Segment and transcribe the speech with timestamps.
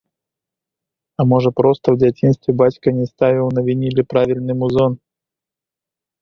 [1.19, 4.91] А можа проста ў дзяцінстве бацька не ставіў на вініле правільны музон!